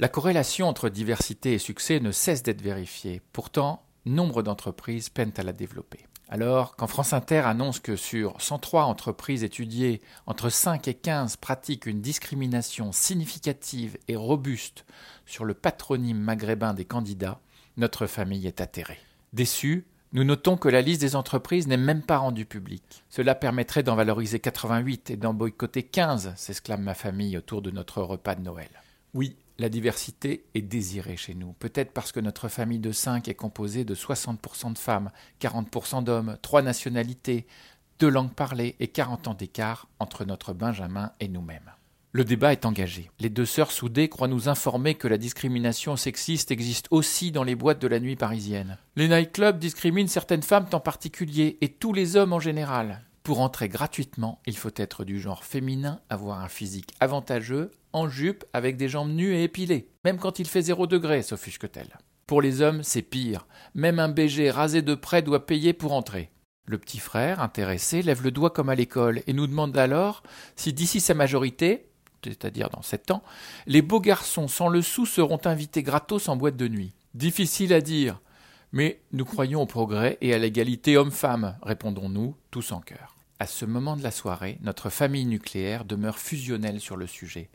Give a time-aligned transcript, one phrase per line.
[0.00, 3.20] La corrélation entre diversité et succès ne cesse d'être vérifiée.
[3.34, 6.06] Pourtant, nombre d'entreprises peinent à la développer.
[6.30, 11.84] Alors, quand France Inter annonce que sur 103 entreprises étudiées, entre 5 et 15 pratiquent
[11.84, 14.86] une discrimination significative et robuste
[15.26, 17.38] sur le patronyme maghrébin des candidats,
[17.76, 19.00] notre famille est atterrée.
[19.34, 23.04] Déçue, nous notons que la liste des entreprises n'est même pas rendue publique.
[23.10, 28.00] Cela permettrait d'en valoriser 88 et d'en boycotter 15, s'exclame ma famille autour de notre
[28.00, 28.70] repas de Noël.
[29.12, 33.34] Oui, la diversité est désirée chez nous, peut-être parce que notre famille de 5 est
[33.34, 37.46] composée de 60% de femmes, 40% d'hommes, trois nationalités,
[37.98, 41.70] deux langues parlées et 40 ans d'écart entre notre Benjamin et nous-mêmes.
[42.12, 43.10] Le débat est engagé.
[43.20, 47.54] Les deux sœurs soudées croient nous informer que la discrimination sexiste existe aussi dans les
[47.54, 48.78] boîtes de la nuit parisienne.
[48.96, 53.02] Les nightclubs discriminent certaines femmes en particulier et tous les hommes en général.
[53.30, 58.44] Pour entrer gratuitement, il faut être du genre féminin, avoir un physique avantageux, en jupe,
[58.52, 61.96] avec des jambes nues et épilées, même quand il fait zéro degré, s'offusque-t-elle.
[62.26, 63.46] Pour les hommes, c'est pire.
[63.72, 66.32] Même un BG rasé de près doit payer pour entrer.
[66.66, 70.24] Le petit frère, intéressé, lève le doigt comme à l'école et nous demande alors
[70.56, 71.86] si d'ici sa majorité,
[72.24, 73.22] c'est-à-dire dans sept ans,
[73.68, 76.94] les beaux garçons sans le sou seront invités gratos en boîte de nuit.
[77.14, 78.20] Difficile à dire,
[78.72, 83.19] mais nous croyons au progrès et à l'égalité homme-femme, répondons-nous tous en chœur.
[83.40, 87.48] À ce moment de la soirée, notre famille nucléaire demeure fusionnelle sur le sujet.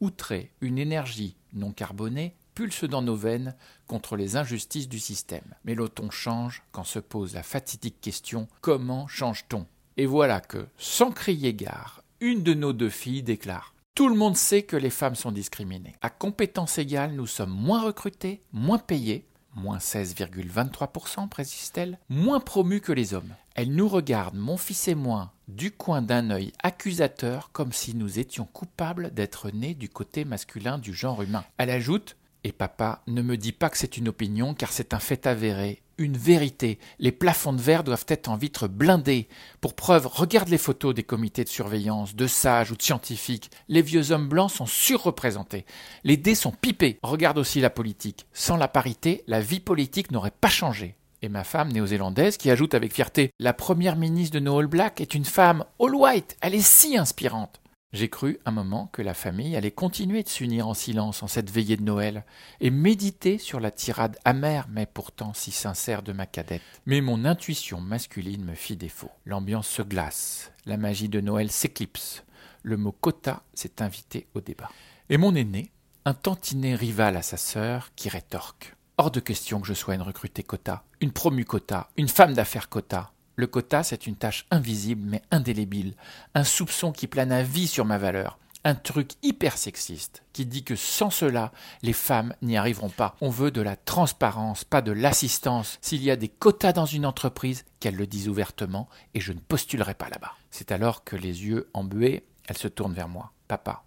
[0.00, 3.56] Outré, une énergie non carbonée pulse dans nos veines
[3.88, 5.56] contre les injustices du système.
[5.64, 9.66] Mais l'auton change quand se pose la fatidique question comment change-t-on?
[9.96, 14.38] Et voilà que, sans crier gare, une de nos deux filles déclare tout le monde
[14.38, 15.94] sait que les femmes sont discriminées.
[16.00, 22.92] À compétences égales, nous sommes moins recrutés, moins payés, moins 16,23%, précise-t-elle, moins promus que
[22.92, 23.34] les hommes.
[23.54, 28.18] Elle nous regarde, mon fils et moi, du coin d'un œil accusateur, comme si nous
[28.18, 31.44] étions coupables d'être nés du côté masculin du genre humain.
[31.58, 34.98] Elle ajoute et papa ne me dit pas que c'est une opinion, car c'est un
[34.98, 36.78] fait avéré, une vérité.
[36.98, 39.28] Les plafonds de verre doivent être en vitre blindée.
[39.60, 43.50] Pour preuve, regarde les photos des comités de surveillance, de sages ou de scientifiques.
[43.68, 45.64] Les vieux hommes blancs sont surreprésentés.
[46.02, 46.98] Les dés sont pipés.
[47.02, 48.26] Regarde aussi la politique.
[48.32, 50.96] Sans la parité, la vie politique n'aurait pas changé.
[51.24, 55.00] Et ma femme néo-zélandaise qui ajoute avec fierté La première ministre de nos All Blacks
[55.00, 56.36] est une femme all white.
[56.40, 57.61] Elle est si inspirante.
[57.92, 61.50] J'ai cru un moment que la famille allait continuer de s'unir en silence en cette
[61.50, 62.24] veillée de Noël
[62.60, 66.62] et méditer sur la tirade amère mais pourtant si sincère de ma cadette.
[66.86, 69.10] Mais mon intuition masculine me fit défaut.
[69.26, 72.24] L'ambiance se glace, la magie de Noël s'éclipse.
[72.62, 74.70] Le mot quota s'est invité au débat.
[75.10, 75.70] Et mon aîné,
[76.06, 78.74] un tantinet rival à sa sœur, qui rétorque.
[78.96, 82.70] Hors de question que je sois une recrutée quota, une promue quota, une femme d'affaires
[82.70, 83.12] quota.
[83.36, 85.94] Le quota, c'est une tâche invisible mais indélébile,
[86.34, 90.64] un soupçon qui plane à vie sur ma valeur, un truc hyper sexiste qui dit
[90.64, 93.16] que sans cela, les femmes n'y arriveront pas.
[93.20, 95.78] On veut de la transparence, pas de l'assistance.
[95.80, 99.40] S'il y a des quotas dans une entreprise, qu'elle le dise ouvertement et je ne
[99.40, 100.32] postulerai pas là-bas.
[100.50, 103.32] C'est alors que les yeux embués, elle se tourne vers moi.
[103.48, 103.84] Papa,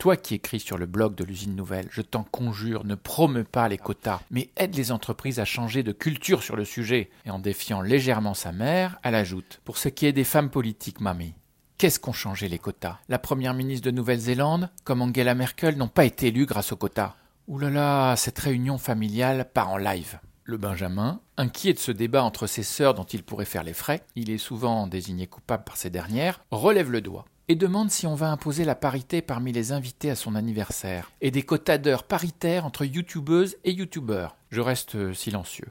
[0.00, 3.68] toi qui écris sur le blog de l'usine nouvelle, je t'en conjure, ne promeux pas
[3.68, 7.10] les quotas, mais aide les entreprises à changer de culture sur le sujet.
[7.26, 11.02] Et en défiant légèrement sa mère, elle ajoute Pour ce qui est des femmes politiques,
[11.02, 11.34] mamie,
[11.76, 12.96] qu'est-ce qu'ont changé les quotas?
[13.10, 17.14] La première ministre de Nouvelle-Zélande, comme Angela Merkel, n'ont pas été élues grâce aux quotas.
[17.46, 20.18] Ouh là cette réunion familiale part en live.
[20.44, 24.02] Le Benjamin, inquiet de ce débat entre ses sœurs dont il pourrait faire les frais,
[24.16, 28.14] il est souvent désigné coupable par ces dernières, relève le doigt et demande si on
[28.14, 32.64] va imposer la parité parmi les invités à son anniversaire, et des quotas d'heures paritaires
[32.64, 34.36] entre youtubeuses et youtubeurs.
[34.50, 35.66] Je reste silencieux,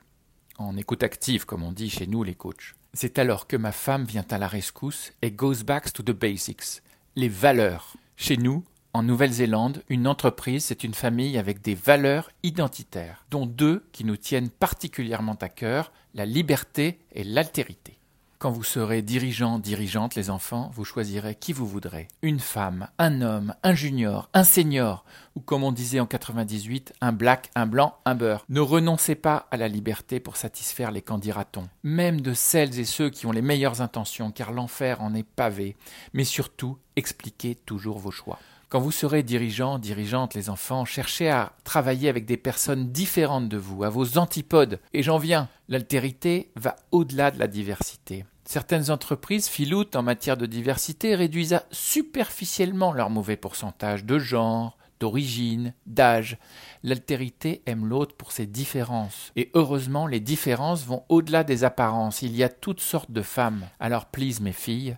[0.57, 2.75] en écoute active comme on dit chez nous les coachs.
[2.94, 6.81] C'est alors que ma femme vient à la rescousse et goes back to the basics,
[7.16, 7.94] les valeurs.
[8.18, 13.86] Chez nous, en Nouvelle-Zélande, une entreprise, c'est une famille avec des valeurs identitaires, dont deux
[13.94, 17.99] qui nous tiennent particulièrement à cœur, la liberté et l'altérité.
[18.39, 22.07] Quand vous serez dirigeant, dirigeante, les enfants, vous choisirez qui vous voudrez.
[22.21, 25.03] Une femme, un homme, un junior, un senior,
[25.36, 28.45] ou comme on disait en 98, un black, un blanc, un beurre.
[28.47, 33.09] Ne renoncez pas à la liberté pour satisfaire les candidatons, même de celles et ceux
[33.09, 35.75] qui ont les meilleures intentions, car l'enfer en est pavé.
[36.13, 38.39] Mais surtout, expliquez toujours vos choix.
[38.69, 43.57] Quand vous serez dirigeant, dirigeante, les enfants, cherchez à travailler avec des personnes différentes de
[43.57, 44.80] vous, à vos antipodes.
[44.94, 48.25] Et j'en viens, l'altérité va au-delà de la diversité.
[48.45, 55.74] Certaines entreprises filoutent en matière de diversité réduisent superficiellement leur mauvais pourcentage de genre, d'origine,
[55.88, 56.38] d'âge.
[56.83, 59.31] L'altérité aime l'autre pour ses différences.
[59.36, 62.21] Et heureusement, les différences vont au-delà des apparences.
[62.21, 63.66] Il y a toutes sortes de femmes.
[63.80, 64.95] Alors, please, mes filles,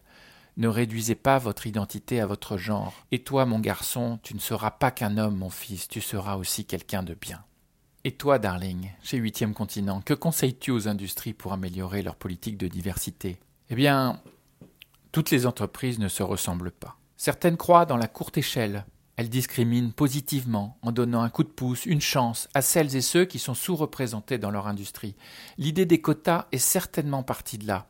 [0.58, 2.94] Ne réduisez pas votre identité à votre genre.
[3.12, 6.66] Et toi, mon garçon, tu ne seras pas qu'un homme, mon fils, tu seras aussi
[6.66, 7.44] quelqu'un de bien.
[8.04, 12.68] Et toi, darling, chez Huitième Continent, que conseilles-tu aux industries pour améliorer leur politique de
[12.68, 13.38] diversité?
[13.70, 14.20] Eh bien,
[15.12, 16.98] toutes les entreprises ne se ressemblent pas.
[17.16, 18.86] Certaines croient dans la courte échelle.
[19.18, 23.26] Elles discriminent positivement en donnant un coup de pouce, une chance à celles et ceux
[23.26, 25.16] qui sont sous-représentés dans leur industrie.
[25.60, 27.86] L'idée des quotas est certainement partie de là.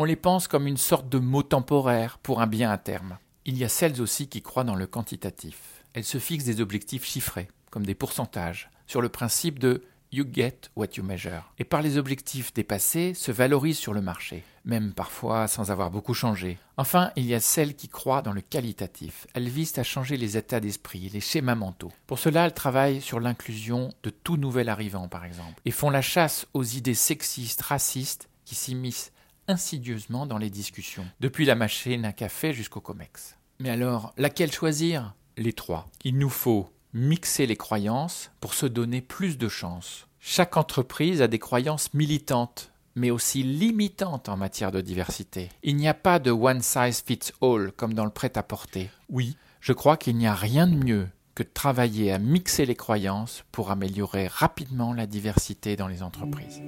[0.00, 3.18] On les pense comme une sorte de mot temporaire pour un bien à terme.
[3.44, 5.82] Il y a celles aussi qui croient dans le quantitatif.
[5.92, 10.70] Elles se fixent des objectifs chiffrés, comme des pourcentages, sur le principe de You get
[10.76, 11.52] what you measure.
[11.58, 16.14] Et par les objectifs dépassés, se valorisent sur le marché, même parfois sans avoir beaucoup
[16.14, 16.58] changé.
[16.76, 19.26] Enfin, il y a celles qui croient dans le qualitatif.
[19.34, 21.92] Elles visent à changer les états d'esprit, les schémas mentaux.
[22.06, 26.02] Pour cela, elles travaillent sur l'inclusion de tout nouvel arrivant, par exemple, et font la
[26.02, 29.10] chasse aux idées sexistes, racistes, qui s'immiscent
[29.48, 33.36] insidieusement dans les discussions, depuis la machine à café jusqu'au COMEX.
[33.58, 35.14] Mais alors, laquelle choisir?
[35.36, 35.88] Les trois.
[36.04, 40.06] Il nous faut mixer les croyances pour se donner plus de chances.
[40.20, 45.48] Chaque entreprise a des croyances militantes, mais aussi limitantes en matière de diversité.
[45.62, 48.90] Il n'y a pas de one size fits all comme dans le prêt-à-porter.
[49.08, 52.74] Oui, je crois qu'il n'y a rien de mieux que de travailler à mixer les
[52.74, 56.62] croyances pour améliorer rapidement la diversité dans les entreprises.